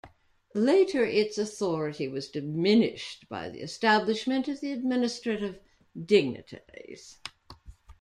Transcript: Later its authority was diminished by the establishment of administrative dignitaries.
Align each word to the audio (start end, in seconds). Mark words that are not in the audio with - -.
Later 0.55 1.05
its 1.05 1.37
authority 1.37 2.07
was 2.07 2.31
diminished 2.31 3.29
by 3.29 3.49
the 3.51 3.59
establishment 3.59 4.47
of 4.47 4.63
administrative 4.63 5.59
dignitaries. 6.07 7.19